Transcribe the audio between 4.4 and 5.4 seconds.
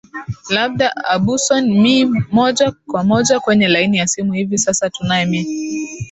sasa tunae